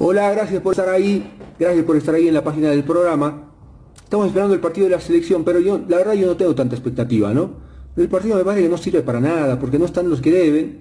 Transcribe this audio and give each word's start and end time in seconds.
Hola, 0.00 0.30
gracias 0.30 0.62
por 0.62 0.72
estar 0.72 0.88
ahí, 0.88 1.30
gracias 1.58 1.84
por 1.84 1.96
estar 1.96 2.14
ahí 2.14 2.28
en 2.28 2.34
la 2.34 2.42
página 2.42 2.70
del 2.70 2.82
programa. 2.82 3.52
Estamos 4.02 4.28
esperando 4.28 4.54
el 4.54 4.60
partido 4.60 4.88
de 4.88 4.94
la 4.94 5.00
selección, 5.00 5.44
pero 5.44 5.60
yo, 5.60 5.80
la 5.86 5.98
verdad, 5.98 6.14
yo 6.14 6.26
no 6.26 6.36
tengo 6.36 6.54
tanta 6.54 6.74
expectativa, 6.74 7.34
¿no? 7.34 7.50
El 7.94 8.08
partido 8.08 8.36
me 8.36 8.44
parece 8.44 8.62
que 8.62 8.68
no 8.70 8.78
sirve 8.78 9.02
para 9.02 9.20
nada, 9.20 9.58
porque 9.58 9.78
no 9.78 9.84
están 9.84 10.08
los 10.08 10.22
que 10.22 10.30
deben, 10.30 10.80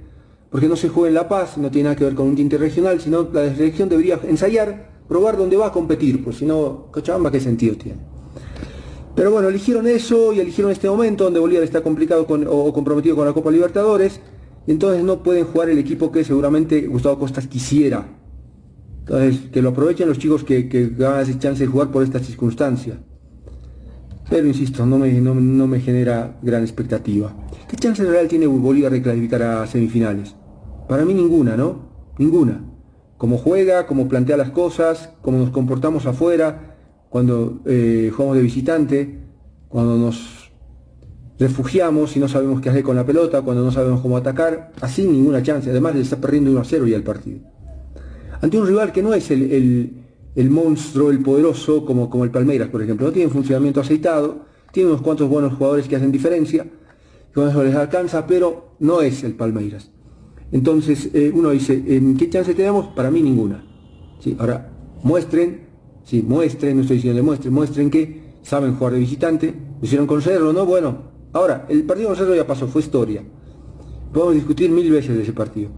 porque 0.49 0.67
no 0.67 0.77
se 0.77 0.87
juega 0.87 1.09
en 1.09 1.15
La 1.15 1.27
Paz, 1.27 1.57
no 1.57 1.69
tiene 1.69 1.89
nada 1.89 1.95
que 1.97 2.05
ver 2.05 2.15
con 2.15 2.27
un 2.27 2.35
tinte 2.35 2.57
regional, 2.57 3.01
sino 3.01 3.27
la 3.33 3.53
selección 3.53 3.89
debería 3.89 4.17
ensayar, 4.23 4.91
probar 5.09 5.35
dónde 5.35 5.57
va 5.57 5.67
a 5.67 5.71
competir, 5.73 6.23
pues 6.23 6.37
si 6.37 6.45
no, 6.45 6.87
Cochabamba, 6.91 7.29
¿qué 7.29 7.39
sentido 7.39 7.75
tiene? 7.75 7.99
Pero 9.13 9.31
bueno, 9.31 9.49
eligieron 9.49 9.87
eso 9.87 10.31
y 10.31 10.39
eligieron 10.39 10.71
este 10.71 10.87
momento 10.87 11.25
donde 11.25 11.39
Bolívar 11.39 11.63
está 11.63 11.81
complicado 11.81 12.25
o 12.25 12.71
comprometido 12.71 13.15
con 13.15 13.25
la 13.25 13.33
Copa 13.33 13.51
Libertadores, 13.51 14.21
entonces 14.67 15.03
no 15.03 15.23
pueden 15.23 15.45
jugar 15.45 15.69
el 15.69 15.77
equipo 15.77 16.11
que 16.11 16.23
seguramente 16.23 16.87
Gustavo 16.87 17.19
Costas 17.19 17.47
quisiera. 17.47 18.05
Entonces, 18.99 19.49
que 19.51 19.61
lo 19.61 19.69
aprovechen 19.69 20.09
los 20.09 20.19
chicos 20.19 20.43
que, 20.43 20.67
que 20.67 20.89
ganan 20.89 21.21
esa 21.21 21.39
chance 21.39 21.63
de 21.63 21.71
jugar 21.71 21.91
por 21.91 22.03
esta 22.03 22.19
circunstancia. 22.19 22.99
Pero 24.29 24.45
insisto, 24.45 24.85
no 24.85 24.97
me, 24.97 25.11
no, 25.13 25.67
me 25.67 25.79
genera 25.79 26.37
gran 26.41 26.61
expectativa. 26.63 27.33
¿Qué 27.69 27.77
chance 27.77 28.03
real 28.03 28.27
tiene 28.27 28.47
Bolívar 28.47 28.91
de 28.91 29.01
clasificar 29.01 29.41
a 29.41 29.67
semifinales? 29.67 30.35
Para 30.89 31.05
mí 31.05 31.13
ninguna, 31.13 31.55
¿no? 31.55 31.87
Ninguna. 32.17 32.61
Como 33.17 33.37
juega, 33.37 33.87
como 33.87 34.09
plantea 34.09 34.35
las 34.35 34.51
cosas, 34.51 35.11
como 35.21 35.37
nos 35.37 35.51
comportamos 35.51 36.05
afuera, 36.05 36.75
cuando 37.09 37.61
eh, 37.65 38.11
jugamos 38.13 38.35
de 38.35 38.43
visitante, 38.43 39.19
cuando 39.69 39.95
nos 39.97 40.36
refugiamos 41.39 42.15
y 42.15 42.19
no 42.19 42.27
sabemos 42.27 42.61
qué 42.61 42.69
hacer 42.69 42.83
con 42.83 42.95
la 42.95 43.05
pelota, 43.05 43.41
cuando 43.41 43.63
no 43.63 43.71
sabemos 43.71 44.01
cómo 44.01 44.17
atacar, 44.17 44.71
así 44.81 45.05
ninguna 45.05 45.43
chance. 45.43 45.69
Además 45.69 45.95
le 45.95 46.01
está 46.01 46.17
perdiendo 46.17 46.51
1 46.51 46.59
a 46.59 46.63
0 46.63 46.87
ya 46.87 46.95
el 46.95 47.03
partido 47.03 47.39
ante 48.41 48.57
un 48.57 48.67
rival 48.67 48.91
que 48.91 49.01
no 49.01 49.13
es 49.13 49.31
el, 49.31 50.49
monstruo, 50.49 51.09
el 51.11 51.19
poderoso, 51.21 51.85
como, 51.85 52.09
como 52.09 52.23
el 52.23 52.31
Palmeiras, 52.31 52.69
por 52.69 52.81
ejemplo. 52.81 53.07
No 53.07 53.13
tiene 53.13 53.29
funcionamiento 53.29 53.81
aceitado, 53.81 54.45
tiene 54.71 54.89
unos 54.89 55.01
cuantos 55.01 55.29
buenos 55.29 55.53
jugadores 55.53 55.87
que 55.87 55.95
hacen 55.95 56.11
diferencia, 56.11 56.65
con 57.33 57.49
eso 57.49 57.63
les 57.63 57.75
alcanza, 57.75 58.25
pero 58.27 58.75
no 58.79 59.01
es 59.01 59.23
el 59.23 59.33
Palmeiras. 59.33 59.89
Entonces 60.51 61.09
eh, 61.13 61.31
uno 61.33 61.49
dice, 61.49 61.83
¿en 61.87 62.15
qué 62.17 62.29
chance 62.29 62.53
tenemos? 62.53 62.87
Para 62.87 63.11
mí 63.11 63.21
ninguna. 63.21 63.63
¿Sí? 64.19 64.35
Ahora, 64.39 64.69
muestren, 65.03 65.67
sí, 66.03 66.23
muestren, 66.25 66.77
no 66.77 66.81
estoy 66.81 66.97
diciendo 66.97 67.17
demuestren, 67.17 67.53
muestren 67.53 67.89
que 67.89 68.27
saben 68.43 68.75
jugar 68.75 68.93
de 68.93 68.99
visitante, 68.99 69.53
hicieron 69.81 70.07
con 70.07 70.21
Cerro, 70.21 70.53
¿no? 70.53 70.65
Bueno, 70.65 71.16
ahora, 71.37 71.65
el 71.69 71.83
partido 71.83 72.09
con 72.09 72.17
Cerro 72.17 72.35
ya 72.35 72.45
pasó, 72.45 72.67
fue 72.67 72.81
historia. 72.81 73.23
Podemos 74.13 74.35
discutir 74.35 74.69
mil 74.69 74.91
veces 74.91 75.15
de 75.15 75.23
ese 75.23 75.33
partido. 75.33 75.69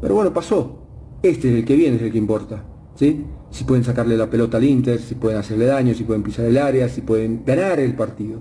Pero 0.00 0.14
bueno, 0.14 0.32
pasó. 0.32 0.80
Este 1.22 1.48
es 1.48 1.54
el 1.56 1.64
que 1.64 1.76
viene, 1.76 1.96
es 1.96 2.02
el 2.02 2.12
que 2.12 2.18
importa. 2.18 2.64
¿sí? 2.94 3.24
Si 3.50 3.64
pueden 3.64 3.84
sacarle 3.84 4.16
la 4.16 4.28
pelota 4.28 4.58
al 4.58 4.64
Inter, 4.64 5.00
si 5.00 5.14
pueden 5.14 5.38
hacerle 5.38 5.66
daño, 5.66 5.94
si 5.94 6.04
pueden 6.04 6.22
pisar 6.22 6.44
el 6.44 6.58
área, 6.58 6.88
si 6.88 7.00
pueden 7.00 7.42
ganar 7.44 7.80
el 7.80 7.94
partido. 7.94 8.40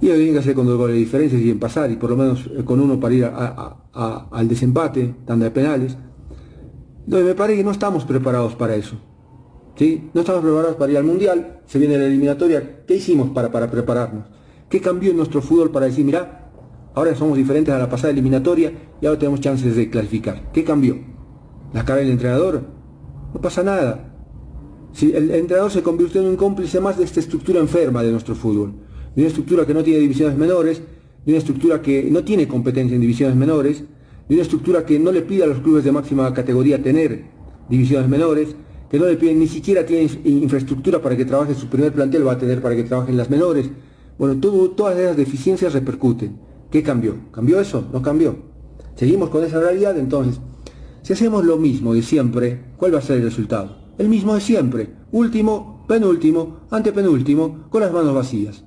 Y 0.00 0.08
lo 0.08 0.14
tienen 0.14 0.32
que 0.34 0.40
hacer 0.40 0.54
con 0.54 0.66
dos 0.66 0.76
goles 0.76 0.94
de 0.94 1.00
diferencia 1.00 1.38
y 1.38 1.50
en 1.50 1.60
pasar, 1.60 1.90
y 1.90 1.96
por 1.96 2.10
lo 2.10 2.16
menos 2.16 2.50
eh, 2.56 2.64
con 2.64 2.80
uno 2.80 2.98
para 2.98 3.14
ir 3.14 3.24
al 3.24 4.48
desempate, 4.48 5.14
tanda 5.24 5.44
de 5.44 5.50
penales. 5.50 5.96
Entonces 7.04 7.26
me 7.26 7.34
parece 7.34 7.58
que 7.58 7.64
no 7.64 7.70
estamos 7.70 8.04
preparados 8.04 8.54
para 8.54 8.74
eso. 8.74 8.96
¿sí? 9.76 10.10
No 10.12 10.22
estamos 10.22 10.42
preparados 10.42 10.76
para 10.76 10.92
ir 10.92 10.98
al 10.98 11.04
Mundial, 11.04 11.60
se 11.66 11.78
viene 11.78 11.98
la 11.98 12.06
eliminatoria. 12.06 12.84
¿Qué 12.86 12.96
hicimos 12.96 13.30
para, 13.30 13.50
para 13.50 13.70
prepararnos? 13.70 14.24
¿Qué 14.72 14.80
cambió 14.80 15.10
en 15.10 15.18
nuestro 15.18 15.42
fútbol 15.42 15.70
para 15.70 15.86
decir, 15.86 16.02
mira, 16.02 16.50
ahora 16.94 17.14
somos 17.14 17.36
diferentes 17.36 17.72
a 17.72 17.78
la 17.78 17.90
pasada 17.90 18.10
eliminatoria 18.10 18.72
y 19.00 19.06
ahora 19.06 19.18
tenemos 19.18 19.40
chances 19.40 19.76
de 19.76 19.90
clasificar? 19.90 20.50
¿Qué 20.50 20.64
cambió? 20.64 21.12
la 21.72 21.84
cara 21.84 22.00
del 22.00 22.10
entrenador, 22.10 22.62
no 23.34 23.40
pasa 23.40 23.62
nada. 23.62 24.14
Si 24.92 25.12
el 25.12 25.30
entrenador 25.30 25.70
se 25.70 25.82
convirtió 25.82 26.20
en 26.20 26.28
un 26.28 26.36
cómplice 26.36 26.80
más 26.80 26.98
de 26.98 27.04
esta 27.04 27.20
estructura 27.20 27.60
enferma 27.60 28.02
de 28.02 28.12
nuestro 28.12 28.34
fútbol, 28.34 28.72
de 29.14 29.22
una 29.22 29.28
estructura 29.28 29.66
que 29.66 29.74
no 29.74 29.82
tiene 29.82 30.00
divisiones 30.00 30.36
menores, 30.36 30.82
de 31.24 31.32
una 31.32 31.38
estructura 31.38 31.80
que 31.80 32.08
no 32.10 32.24
tiene 32.24 32.48
competencia 32.48 32.94
en 32.94 33.00
divisiones 33.00 33.36
menores, 33.36 33.84
de 34.28 34.34
una 34.34 34.42
estructura 34.42 34.84
que 34.84 34.98
no 34.98 35.12
le 35.12 35.22
pide 35.22 35.44
a 35.44 35.46
los 35.46 35.58
clubes 35.60 35.84
de 35.84 35.92
máxima 35.92 36.32
categoría 36.34 36.82
tener 36.82 37.24
divisiones 37.68 38.08
menores, 38.08 38.54
que 38.90 38.98
no 38.98 39.06
le 39.06 39.16
piden 39.16 39.38
ni 39.38 39.48
siquiera 39.48 39.86
tiene 39.86 40.10
infraestructura 40.24 41.00
para 41.00 41.16
que 41.16 41.24
trabaje 41.24 41.54
su 41.54 41.68
primer 41.68 41.92
plantel, 41.92 42.26
va 42.26 42.32
a 42.32 42.38
tener 42.38 42.60
para 42.60 42.76
que 42.76 42.84
trabajen 42.84 43.16
las 43.16 43.30
menores. 43.30 43.70
Bueno, 44.18 44.40
todas 44.40 44.98
esas 44.98 45.16
deficiencias 45.16 45.72
repercuten. 45.72 46.38
¿Qué 46.70 46.82
cambió? 46.82 47.16
¿Cambió 47.32 47.60
eso? 47.60 47.84
No 47.92 48.02
cambió. 48.02 48.36
Seguimos 48.94 49.30
con 49.30 49.44
esa 49.44 49.60
realidad, 49.60 49.98
entonces 49.98 50.40
si 51.02 51.12
hacemos 51.12 51.44
lo 51.44 51.56
mismo 51.56 51.94
de 51.94 52.02
siempre, 52.02 52.60
¿cuál 52.76 52.94
va 52.94 52.98
a 52.98 53.02
ser 53.02 53.16
el 53.16 53.24
resultado? 53.24 53.76
El 53.98 54.08
mismo 54.08 54.34
de 54.34 54.40
siempre. 54.40 54.88
Último, 55.10 55.84
penúltimo, 55.88 56.60
antepenúltimo, 56.70 57.66
con 57.70 57.80
las 57.80 57.92
manos 57.92 58.14
vacías. 58.14 58.64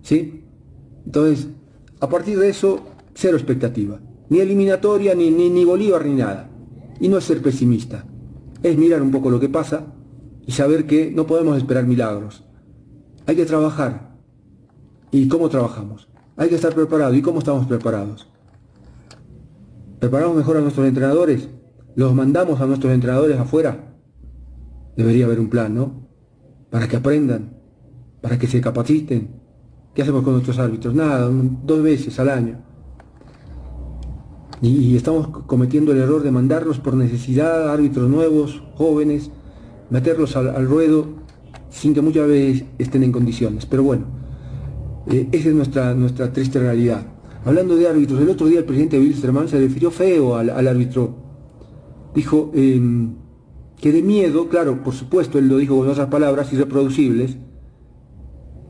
¿Sí? 0.00 0.44
Entonces, 1.04 1.48
a 2.00 2.08
partir 2.08 2.38
de 2.38 2.48
eso, 2.48 2.80
cero 3.14 3.36
expectativa. 3.36 4.00
Ni 4.30 4.38
eliminatoria, 4.38 5.14
ni, 5.14 5.30
ni, 5.30 5.64
Bolívar, 5.66 6.06
ni 6.06 6.14
nada. 6.14 6.48
Y 6.98 7.08
no 7.08 7.18
es 7.18 7.24
ser 7.24 7.42
pesimista. 7.42 8.06
Es 8.62 8.78
mirar 8.78 9.02
un 9.02 9.10
poco 9.10 9.28
lo 9.28 9.38
que 9.38 9.50
pasa 9.50 9.92
y 10.46 10.52
saber 10.52 10.86
que 10.86 11.10
no 11.10 11.26
podemos 11.26 11.58
esperar 11.58 11.86
milagros. 11.86 12.42
Hay 13.26 13.36
que 13.36 13.44
trabajar. 13.44 14.05
¿Y 15.16 15.28
cómo 15.28 15.48
trabajamos? 15.48 16.08
Hay 16.36 16.48
que 16.48 16.56
estar 16.56 16.74
preparado. 16.74 17.14
¿Y 17.14 17.22
cómo 17.22 17.38
estamos 17.38 17.66
preparados? 17.66 18.28
¿Preparamos 19.98 20.36
mejor 20.36 20.58
a 20.58 20.60
nuestros 20.60 20.86
entrenadores? 20.86 21.48
los 21.96 22.14
mandamos 22.14 22.60
a 22.60 22.66
nuestros 22.66 22.92
entrenadores 22.92 23.38
afuera. 23.38 23.94
Debería 24.96 25.24
haber 25.24 25.40
un 25.40 25.48
plan, 25.48 25.74
¿no? 25.74 26.06
Para 26.70 26.86
que 26.88 26.96
aprendan, 26.96 27.56
para 28.20 28.38
que 28.38 28.46
se 28.46 28.60
capaciten. 28.60 29.40
¿Qué 29.94 30.02
hacemos 30.02 30.22
con 30.22 30.34
nuestros 30.34 30.58
árbitros? 30.58 30.94
Nada, 30.94 31.28
dos 31.64 31.82
veces 31.82 32.20
al 32.20 32.28
año. 32.28 32.58
Y, 34.60 34.94
estamos 34.94 35.28
cometiendo 35.46 35.92
el 35.92 35.98
error 35.98 36.22
de 36.22 36.30
mandarlos 36.30 36.78
por 36.78 36.94
necesidad 36.94 37.70
árbitros 37.70 38.10
nuevos, 38.10 38.62
jóvenes, 38.74 39.30
meterlos 39.88 40.36
al, 40.36 40.66
ruedo 40.66 41.06
sin 41.70 41.94
que 41.94 42.02
muchas 42.02 42.28
veces 42.28 42.64
estén 42.78 43.02
en 43.04 43.12
condiciones. 43.12 43.64
Pero 43.64 43.82
bueno, 43.82 44.04
eh, 45.10 45.28
esa 45.32 45.48
es 45.48 45.54
nuestra, 45.54 45.94
nuestra 45.94 46.32
triste 46.32 46.58
realidad. 46.58 47.06
Hablando 47.44 47.76
de 47.76 47.88
árbitros, 47.88 48.20
el 48.20 48.30
otro 48.30 48.46
día 48.46 48.60
el 48.60 48.64
presidente 48.64 48.98
Wilstermann 48.98 49.48
se 49.48 49.58
refirió 49.58 49.90
feo 49.90 50.34
al, 50.34 50.50
al 50.50 50.66
árbitro 50.66 51.26
dijo 52.16 52.50
em, 52.54 53.14
que 53.78 53.92
de 53.92 54.02
miedo, 54.02 54.48
claro, 54.48 54.82
por 54.82 54.94
supuesto, 54.94 55.38
él 55.38 55.48
lo 55.48 55.58
dijo 55.58 55.76
con 55.76 55.88
otras 55.88 56.08
palabras 56.08 56.50
irreproducibles, 56.50 57.36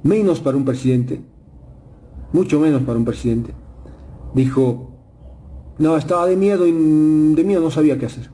menos 0.03 0.41
para 0.41 0.57
un 0.57 0.65
presidente, 0.65 1.21
mucho 2.33 2.59
menos 2.59 2.83
para 2.83 2.99
un 2.99 3.05
presidente, 3.05 3.55
dijo, 4.35 4.91
no, 5.79 5.97
estaba 5.97 6.27
de 6.27 6.37
miedo 6.37 6.67
y 6.67 6.73
de 6.73 7.45
miedo 7.45 7.61
no 7.61 7.71
sabía 7.71 7.99
qué 7.99 8.07
hacer. 8.07 8.31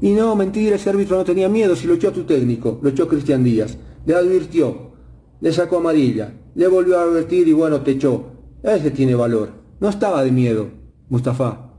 Y 0.00 0.12
no, 0.12 0.36
mentira, 0.36 0.76
ese 0.76 0.90
árbitro 0.90 1.16
no 1.16 1.24
tenía 1.24 1.48
miedo, 1.48 1.74
si 1.74 1.88
lo 1.88 1.94
echó 1.94 2.10
a 2.10 2.12
tu 2.12 2.22
técnico, 2.22 2.78
lo 2.80 2.90
echó 2.90 3.08
Cristian 3.08 3.42
Díaz, 3.42 3.76
le 4.06 4.14
advirtió, 4.14 4.92
le 5.40 5.52
sacó 5.52 5.78
amarilla, 5.78 6.32
le 6.58 6.66
volvió 6.66 6.98
a 6.98 7.04
advertir 7.04 7.46
y 7.46 7.52
bueno, 7.52 7.82
te 7.82 7.92
echó. 7.92 8.32
Ese 8.64 8.90
tiene 8.90 9.14
valor. 9.14 9.50
No 9.78 9.88
estaba 9.88 10.24
de 10.24 10.32
miedo, 10.32 10.66
Mustafa. 11.08 11.70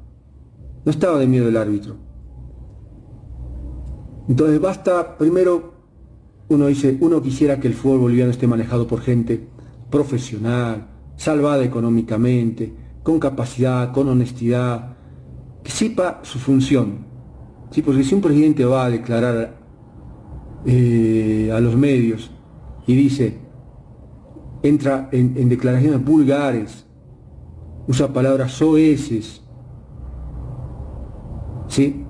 No 0.85 0.89
estaba 0.89 1.19
de 1.19 1.27
miedo 1.27 1.49
el 1.49 1.57
árbitro. 1.57 1.97
Entonces 4.29 4.61
basta, 4.61 5.17
primero, 5.17 5.73
uno 6.47 6.67
dice, 6.67 6.97
uno 7.01 7.21
quisiera 7.21 7.59
que 7.59 7.67
el 7.67 7.73
fútbol 7.73 7.99
boliviano 7.99 8.31
esté 8.31 8.47
manejado 8.47 8.87
por 8.87 9.01
gente 9.01 9.49
profesional, 9.91 10.87
salvada 11.17 11.61
económicamente, 11.61 12.73
con 13.03 13.19
capacidad, 13.19 13.91
con 13.91 14.07
honestidad, 14.07 14.95
que 15.61 15.71
sepa 15.71 16.21
su 16.23 16.39
función. 16.39 17.05
¿Sí? 17.71 17.81
Porque 17.81 18.05
si 18.05 18.15
un 18.15 18.21
presidente 18.21 18.63
va 18.63 18.85
a 18.85 18.89
declarar 18.89 19.59
eh, 20.65 21.51
a 21.53 21.59
los 21.59 21.75
medios 21.75 22.31
y 22.87 22.95
dice, 22.95 23.48
entra 24.63 25.09
en, 25.11 25.35
en 25.37 25.49
declaraciones 25.49 26.03
vulgares, 26.03 26.85
usa 27.87 28.13
palabras 28.13 28.51
soeces, 28.51 29.41
¿sí? 31.67 32.05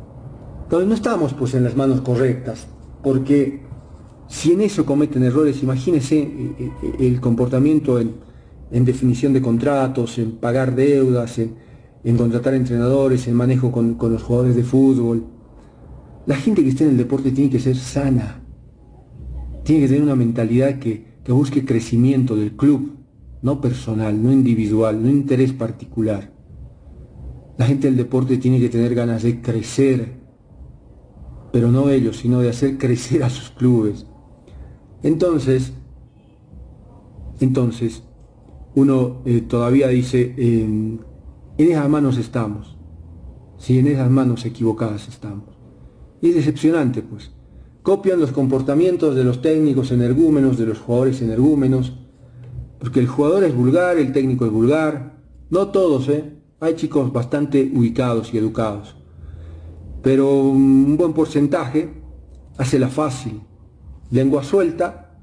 Entonces 0.64 0.88
no 0.88 0.94
estamos 0.94 1.34
pues 1.34 1.54
en 1.56 1.64
las 1.64 1.76
manos 1.76 2.02
correctas, 2.02 2.68
porque 3.02 3.62
si 4.28 4.52
en 4.52 4.62
eso 4.62 4.86
cometen 4.86 5.24
errores, 5.24 5.64
imagínense 5.64 6.20
eh, 6.20 6.54
eh, 6.60 6.72
el 7.00 7.20
comportamiento 7.20 8.00
en, 8.00 8.14
definición 8.86 9.34
de 9.34 9.42
contratos, 9.42 10.20
en 10.20 10.34
pagar 10.34 10.76
deudas, 10.76 11.40
en, 11.40 12.16
contratar 12.16 12.54
entrenadores, 12.54 13.28
en 13.28 13.34
manejo 13.34 13.72
con, 13.72 13.98
los 14.00 14.22
jugadores 14.22 14.56
de 14.56 14.64
fútbol. 14.64 15.26
La 16.28 16.36
gente 16.36 16.64
que 16.64 16.70
esté 16.70 16.84
en 16.84 16.92
el 16.92 16.98
deporte 16.98 17.32
tiene 17.32 17.50
que 17.50 17.60
ser 17.60 17.76
sana, 17.76 18.44
tiene 19.64 19.82
que 19.82 19.88
tener 19.88 20.04
una 20.04 20.16
mentalidad 20.16 20.78
que, 20.78 21.09
que 21.24 21.32
busque 21.32 21.66
crecimiento 21.66 22.36
del 22.36 22.56
club, 22.56 22.98
no 23.42 23.62
personal, 23.62 24.22
no 24.22 24.32
individual, 24.32 25.02
no 25.02 25.10
interés 25.10 25.54
particular. 25.54 26.34
La 27.58 27.66
gente 27.66 27.88
del 27.88 27.98
deporte 27.98 28.38
tiene 28.38 28.60
que 28.60 28.70
tener 28.70 28.96
ganas 28.96 29.24
de 29.24 29.42
crecer, 29.42 30.20
pero 31.52 31.72
no 31.72 31.90
ellos, 31.90 32.18
sino 32.18 32.40
de 32.40 32.50
hacer 32.50 32.78
crecer 32.78 33.24
a 33.24 33.30
sus 33.30 33.50
clubes. 33.52 34.06
Entonces, 35.04 35.74
entonces, 37.40 38.04
uno 38.76 39.22
eh, 39.26 39.42
todavía 39.42 39.88
dice, 39.88 40.36
en 40.38 41.06
esas 41.58 41.90
manos 41.90 42.18
estamos, 42.18 42.78
si 43.58 43.80
en 43.80 43.88
esas 43.88 44.10
manos 44.10 44.46
equivocadas 44.46 45.08
estamos. 45.08 45.58
Y 46.22 46.30
es 46.30 46.36
decepcionante, 46.36 47.02
pues. 47.02 47.32
Copian 47.82 48.20
los 48.20 48.32
comportamientos 48.32 49.16
de 49.16 49.24
los 49.24 49.42
técnicos 49.42 49.92
energúmenos, 49.92 50.58
de 50.58 50.66
los 50.66 50.80
jugadores 50.80 51.22
energúmenos, 51.22 51.94
porque 52.80 53.00
el 53.00 53.08
jugador 53.08 53.44
es 53.44 53.56
vulgar, 53.56 53.98
el 53.98 54.12
técnico 54.12 54.46
es 54.46 54.52
vulgar, 54.52 55.18
no 55.50 55.68
todos, 55.70 56.08
¿eh? 56.10 56.36
Hay 56.60 56.76
chicos 56.76 57.12
bastante 57.14 57.72
ubicados 57.74 58.34
y 58.34 58.38
educados, 58.38 58.96
pero 60.02 60.42
un 60.42 60.98
buen 60.98 61.14
porcentaje 61.14 61.90
hace 62.58 62.80
la 62.80 62.90
fácil, 62.90 63.42
lengua 64.12 64.44
suelta 64.44 65.18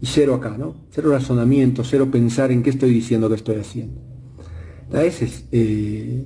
y 0.00 0.06
cero 0.06 0.34
acá, 0.34 0.56
¿no? 0.58 0.74
Cero 0.90 1.10
razonamiento, 1.10 1.84
cero 1.84 2.08
pensar 2.10 2.50
en 2.50 2.62
qué 2.62 2.70
estoy 2.70 2.90
diciendo, 2.90 3.28
qué 3.28 3.36
estoy 3.36 3.56
haciendo. 3.56 4.00
Esa 4.92 5.24
es 5.24 5.44
eh, 5.52 6.24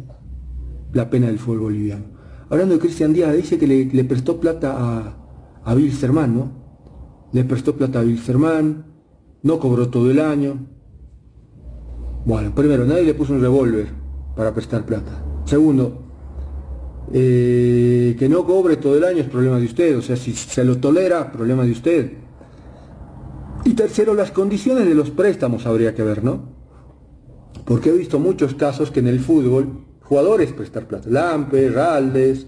la 0.92 1.10
pena 1.10 1.26
del 1.26 1.38
fútbol 1.38 1.60
boliviano. 1.60 2.04
Hablando 2.48 2.74
de 2.74 2.80
Cristian 2.80 3.12
Díaz, 3.12 3.34
dice 3.34 3.58
que 3.58 3.66
le, 3.66 4.04
prestó 4.04 4.38
plata 4.38 4.76
a, 4.76 5.16
a 5.64 5.76
Sermán, 5.92 6.36
¿no? 6.36 6.52
Le 7.32 7.44
prestó 7.44 7.76
plata 7.76 8.00
a 8.00 8.16
Sermán, 8.16 8.84
no 9.42 9.58
cobró 9.58 9.88
todo 9.88 10.10
el 10.10 10.20
año. 10.20 10.66
Bueno, 12.24 12.54
primero, 12.54 12.84
nadie 12.84 13.04
le 13.04 13.14
puso 13.14 13.32
un 13.32 13.40
revólver 13.40 13.88
para 14.36 14.52
prestar 14.54 14.84
plata. 14.84 15.24
Segundo, 15.44 16.02
eh, 17.12 18.16
que 18.18 18.28
no 18.28 18.44
cobre 18.44 18.76
todo 18.76 18.96
el 18.96 19.04
año 19.04 19.18
es 19.18 19.28
problema 19.28 19.58
de 19.58 19.66
usted, 19.66 19.98
o 19.98 20.02
sea, 20.02 20.16
si 20.16 20.32
se 20.32 20.64
lo 20.64 20.78
tolera, 20.78 21.32
problema 21.32 21.64
de 21.64 21.72
usted. 21.72 22.12
Y 23.64 23.74
tercero, 23.74 24.14
las 24.14 24.30
condiciones 24.30 24.86
de 24.86 24.94
los 24.94 25.10
préstamos 25.10 25.66
habría 25.66 25.94
que 25.94 26.02
ver, 26.02 26.24
¿no? 26.24 26.52
Porque 27.64 27.90
he 27.90 27.92
visto 27.92 28.18
muchos 28.18 28.54
casos 28.54 28.90
que 28.90 29.00
en 29.00 29.08
el 29.08 29.20
fútbol, 29.20 29.84
jugadores 30.00 30.52
prestar 30.52 30.86
plata, 30.86 31.08
Lampe, 31.08 31.70
Raldes, 31.70 32.46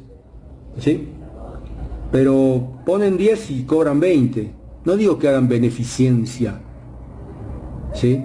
¿sí? 0.78 1.08
Pero 2.10 2.80
ponen 2.86 3.16
10 3.16 3.50
y 3.50 3.64
cobran 3.64 4.00
20. 4.00 4.54
No 4.84 4.96
digo 4.96 5.18
que 5.18 5.28
hagan 5.28 5.48
beneficencia, 5.48 6.60
¿sí? 7.94 8.22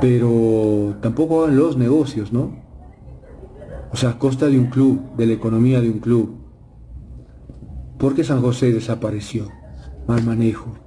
Pero 0.00 0.96
tampoco 1.00 1.44
hagan 1.44 1.56
los 1.56 1.76
negocios, 1.76 2.32
¿no? 2.32 2.64
O 3.92 3.96
sea, 3.96 4.10
a 4.10 4.18
costa 4.18 4.46
de 4.46 4.58
un 4.58 4.66
club, 4.66 5.16
de 5.16 5.26
la 5.26 5.32
economía 5.32 5.80
de 5.80 5.90
un 5.90 6.00
club. 6.00 6.36
¿Por 7.98 8.14
qué 8.14 8.22
San 8.24 8.42
José 8.42 8.72
desapareció? 8.72 9.48
Mal 10.06 10.22
manejo 10.22 10.86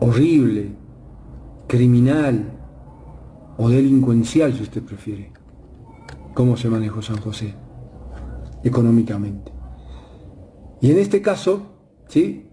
horrible, 0.00 0.72
criminal 1.66 2.52
o 3.56 3.68
delincuencial, 3.68 4.52
si 4.54 4.62
usted 4.62 4.82
prefiere. 4.82 5.32
¿Cómo 6.34 6.56
se 6.56 6.68
manejó 6.68 7.00
San 7.00 7.18
José 7.18 7.54
económicamente? 8.64 9.52
Y 10.80 10.90
en 10.90 10.98
este 10.98 11.22
caso, 11.22 11.62
¿sí? 12.08 12.50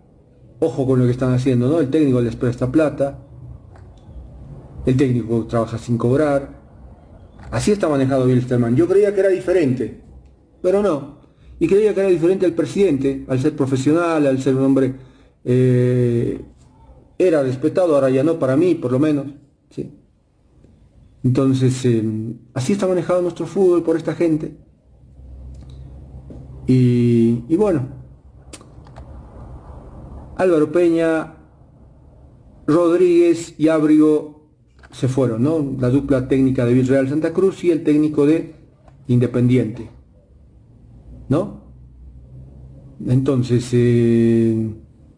Ojo 0.60 0.86
con 0.86 1.00
lo 1.00 1.06
que 1.06 1.12
están 1.12 1.34
haciendo, 1.34 1.68
¿no? 1.68 1.80
El 1.80 1.90
técnico 1.90 2.22
les 2.22 2.36
presta 2.36 2.72
plata, 2.72 3.20
el 4.86 4.98
técnico 4.98 5.46
trabaja 5.48 5.78
sin 5.78 5.98
cobrar. 5.98 6.62
Así 7.50 7.72
está 7.72 7.90
manejado 7.90 8.26
Wilstermann. 8.26 8.76
Yo 8.76 8.88
creía 8.88 9.14
que 9.14 9.20
era 9.20 9.30
diferente, 9.30 10.02
pero 10.62 10.82
no. 10.82 11.20
Y 11.60 11.68
creía 11.68 11.94
que 11.94 12.00
era 12.00 12.10
diferente 12.10 12.46
al 12.46 12.54
presidente, 12.54 13.26
al 13.28 13.40
ser 13.40 13.56
profesional, 13.56 14.26
al 14.26 14.42
ser 14.42 14.56
un 14.56 14.64
hombre 14.64 14.96
eh, 15.44 16.42
era 17.18 17.44
respetado, 17.44 17.96
ahora 17.96 18.10
ya 18.10 18.24
no 18.24 18.40
para 18.40 18.58
mí, 18.58 18.76
por 18.76 18.92
lo 18.92 19.00
menos. 19.00 19.28
¿sí? 19.70 19.92
Entonces, 21.24 21.86
em, 21.86 22.38
así 22.54 22.74
está 22.74 22.88
manejado 22.88 23.22
nuestro 23.22 23.46
fútbol 23.46 23.84
por 23.84 23.96
esta 23.96 24.16
gente. 24.16 24.56
Y, 26.74 27.56
bueno, 27.58 27.86
Álvaro 30.38 30.72
Peña, 30.72 31.34
Rodríguez 32.66 33.56
y 33.58 33.68
Abrigo 33.68 34.48
se 34.92 35.10
fueron, 35.10 35.44
¿no? 35.44 35.76
La 35.80 35.90
dupla 35.90 36.30
técnica 36.30 36.66
de 36.66 36.74
Villarreal 36.74 37.10
Santa 37.10 37.34
Cruz 37.34 37.64
y 37.66 37.72
el 37.72 37.84
técnico 37.84 38.26
de 38.26 38.56
Independiente. 39.08 39.90
¿No? 41.28 41.62
Entonces, 43.06 43.68
eh, 43.74 44.74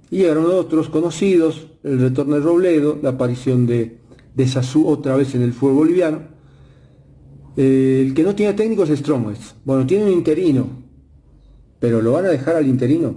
llegaron 0.09 0.45
otros 0.47 0.89
conocidos, 0.89 1.67
el 1.83 1.99
retorno 1.99 2.35
de 2.35 2.41
Robledo, 2.41 2.97
la 3.01 3.09
aparición 3.09 3.67
de, 3.67 3.99
de 4.33 4.61
otra 4.85 5.15
vez 5.15 5.35
en 5.35 5.43
el 5.43 5.53
fútbol 5.53 5.75
boliviano. 5.75 6.19
Eh, 7.57 8.05
el 8.07 8.13
que 8.15 8.23
no 8.23 8.33
tiene 8.33 8.53
técnico 8.53 8.83
es 8.83 8.97
Stromwitz. 8.97 9.53
Bueno, 9.65 9.85
tiene 9.85 10.05
un 10.05 10.11
interino, 10.11 10.82
pero 11.83 12.01
lo 12.01 12.13
van 12.13 12.23
a 12.23 12.29
dejar 12.29 12.55
al 12.55 12.65
interino. 12.65 13.13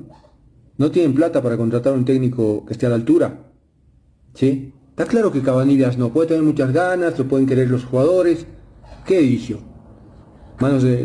No 0.76 0.90
tienen 0.90 1.14
plata 1.14 1.40
para 1.40 1.56
contratar 1.56 1.92
un 1.92 2.04
técnico 2.04 2.66
que 2.66 2.72
esté 2.72 2.86
a 2.86 2.88
la 2.88 2.96
altura. 2.96 3.52
¿Sí? 4.34 4.72
Está 4.90 5.06
claro 5.06 5.30
que 5.30 5.40
Cabanillas 5.40 5.96
no 5.96 6.12
puede 6.12 6.30
tener 6.30 6.42
muchas 6.42 6.72
ganas, 6.72 7.16
lo 7.16 7.28
pueden 7.28 7.46
querer 7.46 7.70
los 7.70 7.84
jugadores. 7.84 8.44
¿Qué 9.06 9.20
dijo? 9.20 9.60
Manos 10.58 10.82
de, 10.82 11.02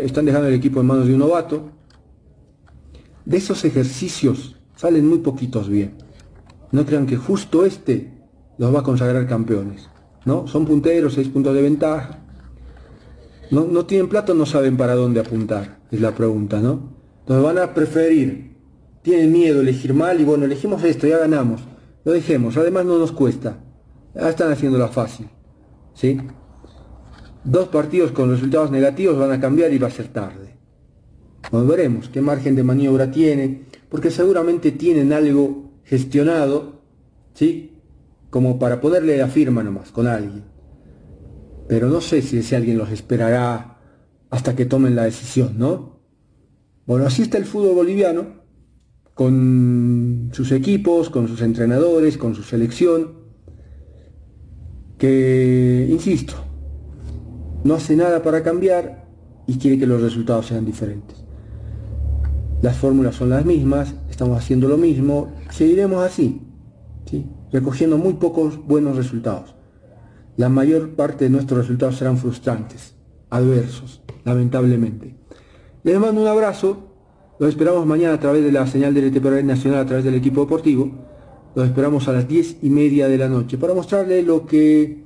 están 0.00 0.26
dejando 0.26 0.48
el 0.48 0.52
equipo 0.52 0.82
en 0.82 0.86
manos 0.86 1.06
de 1.06 1.14
un 1.14 1.20
novato. 1.20 1.70
De 3.24 3.38
esos 3.38 3.64
ejercicios 3.64 4.56
salen 4.74 5.08
muy 5.08 5.20
poquitos 5.20 5.70
bien. 5.70 5.94
No 6.72 6.84
crean 6.84 7.06
que 7.06 7.16
justo 7.16 7.64
este 7.64 8.12
los 8.58 8.74
va 8.74 8.80
a 8.80 8.82
consagrar 8.82 9.26
campeones. 9.26 9.88
¿no? 10.26 10.46
Son 10.46 10.66
punteros, 10.66 11.14
seis 11.14 11.28
puntos 11.28 11.54
de 11.54 11.62
ventaja. 11.62 12.18
No, 13.50 13.64
no 13.64 13.86
tienen 13.86 14.10
plata, 14.10 14.34
no 14.34 14.44
saben 14.44 14.76
para 14.76 14.94
dónde 14.94 15.20
apuntar, 15.20 15.78
es 15.96 16.00
la 16.02 16.14
pregunta, 16.14 16.60
¿no? 16.60 16.94
Entonces 17.20 17.44
van 17.44 17.58
a 17.58 17.74
preferir, 17.74 18.56
tienen 19.02 19.32
miedo, 19.32 19.60
elegir 19.60 19.92
mal 19.92 20.20
y 20.20 20.24
bueno, 20.24 20.44
elegimos 20.44 20.82
esto, 20.84 21.06
ya 21.06 21.18
ganamos. 21.18 21.60
Lo 22.04 22.12
dejemos, 22.12 22.56
además 22.56 22.86
no 22.86 22.98
nos 22.98 23.12
cuesta. 23.12 23.58
Ya 24.14 24.28
están 24.28 24.52
haciendo 24.52 24.78
la 24.78 24.88
fácil. 24.88 25.28
¿Sí? 25.94 26.18
Dos 27.42 27.68
partidos 27.68 28.12
con 28.12 28.30
resultados 28.30 28.70
negativos 28.70 29.18
van 29.18 29.32
a 29.32 29.40
cambiar 29.40 29.72
y 29.72 29.78
va 29.78 29.88
a 29.88 29.90
ser 29.90 30.08
tarde. 30.08 30.56
Bueno, 31.50 31.66
veremos 31.66 32.08
qué 32.08 32.20
margen 32.20 32.56
de 32.56 32.62
maniobra 32.62 33.10
tiene, 33.10 33.62
porque 33.88 34.10
seguramente 34.10 34.72
tienen 34.72 35.12
algo 35.12 35.70
gestionado, 35.84 36.80
¿sí? 37.34 37.78
Como 38.30 38.58
para 38.58 38.80
poderle 38.80 39.16
la 39.16 39.28
firma 39.28 39.62
nomás 39.62 39.90
con 39.92 40.06
alguien. 40.06 40.44
Pero 41.68 41.88
no 41.88 42.00
sé 42.00 42.22
si 42.22 42.38
ese 42.38 42.56
alguien 42.56 42.78
los 42.78 42.90
esperará 42.90 43.75
hasta 44.30 44.56
que 44.56 44.66
tomen 44.66 44.96
la 44.96 45.04
decisión, 45.04 45.58
¿no? 45.58 46.00
Bueno, 46.86 47.06
así 47.06 47.22
está 47.22 47.38
el 47.38 47.44
fútbol 47.44 47.74
boliviano, 47.74 48.44
con 49.14 50.30
sus 50.32 50.52
equipos, 50.52 51.10
con 51.10 51.26
sus 51.28 51.40
entrenadores, 51.42 52.18
con 52.18 52.34
su 52.34 52.42
selección, 52.42 53.26
que, 54.98 55.86
insisto, 55.90 56.34
no 57.64 57.74
hace 57.74 57.96
nada 57.96 58.22
para 58.22 58.42
cambiar 58.42 59.08
y 59.46 59.58
quiere 59.58 59.78
que 59.78 59.86
los 59.86 60.02
resultados 60.02 60.46
sean 60.46 60.64
diferentes. 60.64 61.24
Las 62.62 62.76
fórmulas 62.76 63.14
son 63.14 63.30
las 63.30 63.44
mismas, 63.44 63.94
estamos 64.10 64.38
haciendo 64.38 64.68
lo 64.68 64.76
mismo, 64.76 65.32
seguiremos 65.50 66.04
así, 66.04 66.42
¿sí? 67.08 67.26
recogiendo 67.52 67.98
muy 67.98 68.14
pocos 68.14 68.58
buenos 68.66 68.96
resultados. 68.96 69.54
La 70.36 70.48
mayor 70.48 70.94
parte 70.94 71.24
de 71.24 71.30
nuestros 71.30 71.60
resultados 71.60 71.96
serán 71.96 72.18
frustrantes, 72.18 72.95
adversos, 73.30 74.02
lamentablemente. 74.24 75.14
Les 75.82 75.98
mando 75.98 76.20
un 76.20 76.26
abrazo, 76.26 76.78
los 77.38 77.50
esperamos 77.50 77.86
mañana 77.86 78.14
a 78.14 78.20
través 78.20 78.44
de 78.44 78.52
la 78.52 78.66
señal 78.66 78.94
del 78.94 79.04
ETPR 79.04 79.44
Nacional, 79.44 79.80
a 79.80 79.86
través 79.86 80.04
del 80.04 80.14
equipo 80.14 80.42
deportivo. 80.42 80.90
Los 81.54 81.66
esperamos 81.66 82.06
a 82.08 82.12
las 82.12 82.28
diez 82.28 82.56
y 82.62 82.70
media 82.70 83.08
de 83.08 83.18
la 83.18 83.28
noche 83.28 83.56
para 83.56 83.74
mostrarles 83.74 84.26
lo 84.26 84.46
que 84.46 85.04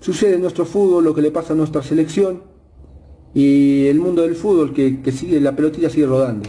sucede 0.00 0.34
en 0.34 0.42
nuestro 0.42 0.64
fútbol, 0.64 1.04
lo 1.04 1.14
que 1.14 1.22
le 1.22 1.30
pasa 1.30 1.52
a 1.52 1.56
nuestra 1.56 1.82
selección 1.82 2.42
y 3.34 3.86
el 3.86 4.00
mundo 4.00 4.22
del 4.22 4.34
fútbol 4.34 4.72
que, 4.74 5.00
que 5.00 5.12
sigue, 5.12 5.40
la 5.40 5.54
pelotilla 5.54 5.88
sigue 5.88 6.06
rodando 6.06 6.48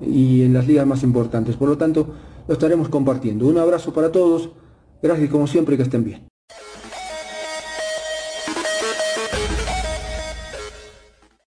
y 0.00 0.42
en 0.42 0.52
las 0.52 0.66
ligas 0.66 0.86
más 0.86 1.02
importantes. 1.02 1.56
Por 1.56 1.68
lo 1.68 1.78
tanto, 1.78 2.14
lo 2.46 2.52
estaremos 2.52 2.88
compartiendo. 2.88 3.46
Un 3.46 3.58
abrazo 3.58 3.92
para 3.92 4.10
todos. 4.10 4.50
Gracias 5.02 5.30
como 5.30 5.46
siempre 5.46 5.76
que 5.76 5.82
estén 5.82 6.04
bien. 6.04 6.33